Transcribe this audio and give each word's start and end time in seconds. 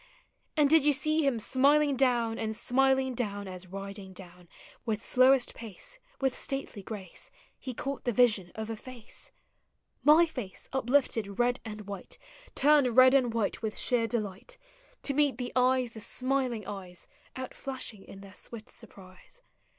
And 0.57 0.67
did 0.67 0.83
you 0.83 0.93
see 0.93 1.21
him 1.23 1.39
smiling 1.39 1.95
down, 1.95 2.39
And 2.39 2.55
smiling 2.57 3.13
down, 3.13 3.47
as 3.47 3.67
riding 3.67 4.13
down 4.13 4.49
With 4.83 4.99
slowest 4.99 5.53
pace, 5.53 5.99
with 6.19 6.35
stately 6.35 6.81
grace, 6.81 7.29
tie 7.63 7.73
caught 7.73 8.03
the 8.05 8.11
yision 8.11 8.49
of 8.55 8.71
a 8.71 8.75
face,— 8.75 9.31
My 10.17 10.25
face 10.25 10.67
uplifted 10.73 11.37
red 11.37 11.59
and 11.63 11.81
white, 11.81 12.17
Turned 12.55 12.97
red 12.97 13.13
and 13.13 13.31
white 13.31 13.61
with 13.61 13.77
sheer 13.77 14.07
delight, 14.07 14.57
To 15.03 15.13
meet 15.13 15.37
the 15.37 15.53
eyes, 15.55 15.91
the 15.91 15.99
smiling 15.99 16.65
eyes, 16.65 17.05
Outllashing 17.35 18.03
in 18.03 18.21
their 18.21 18.33
swift 18.33 18.69
surprise? 18.69 19.43